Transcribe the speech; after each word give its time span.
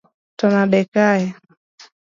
To 0.39 0.45
nade 0.53 0.81
ka 0.93 1.05